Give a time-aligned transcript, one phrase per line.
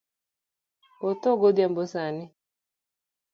[1.09, 2.25] Otho godhiambo sani